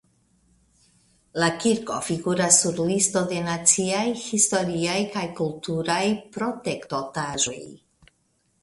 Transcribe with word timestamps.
La 1.43 1.49
kirko 1.65 1.97
figuras 2.07 2.57
sur 2.63 2.81
listo 2.93 3.23
de 3.35 3.43
naciaj 3.51 4.07
historiaj 4.23 4.97
kaj 5.15 5.27
kulturaj 5.43 6.03
protektotaĵoj. 6.39 7.63